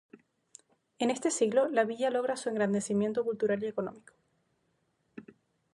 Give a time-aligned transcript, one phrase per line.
[0.97, 4.15] En este siglo, la villa logra su engrandecimiento cultural y económico.